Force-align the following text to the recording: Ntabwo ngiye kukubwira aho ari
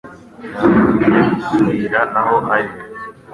Ntabwo 0.51 0.85
ngiye 0.93 1.19
kukubwira 1.29 1.99
aho 2.19 2.35
ari 2.55 2.71